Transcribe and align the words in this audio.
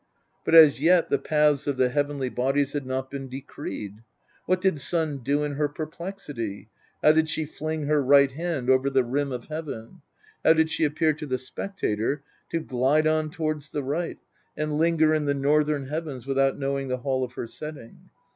But 0.45 0.55
as 0.55 0.81
yet 0.81 1.11
the 1.11 1.19
paths 1.19 1.67
of 1.67 1.77
the 1.77 1.89
heavenly 1.89 2.29
bodies 2.29 2.73
had 2.73 2.87
not 2.87 3.11
been 3.11 3.29
decreed. 3.29 3.99
What 4.47 4.59
did 4.59 4.81
Sun 4.81 5.19
do 5.19 5.43
in 5.43 5.51
her 5.57 5.69
perplexity? 5.69 6.69
How 7.03 7.11
did 7.11 7.29
she 7.29 7.45
fling 7.45 7.83
her 7.83 8.01
right 8.01 8.31
hand 8.31 8.67
over 8.67 8.89
the 8.89 9.03
rim 9.03 9.31
of 9.31 9.45
heaven? 9.45 10.01
Did 10.43 10.71
she 10.71 10.85
appear 10.85 11.13
to 11.13 11.27
the 11.27 11.37
spectator 11.37 12.23
to 12.49 12.61
glide 12.61 13.05
cm 13.05 13.31
towards 13.33 13.69
the 13.69 13.83
right, 13.83 14.17
and 14.57 14.79
linger 14.79 15.13
in 15.13 15.25
the 15.25 15.35
northern 15.35 15.85
heavens 15.87 16.25
without 16.25 16.57
knowing 16.57 16.87
the 16.87 16.97
hall 16.97 17.23
of 17.23 17.33
her 17.33 17.45
setting 17.45 18.09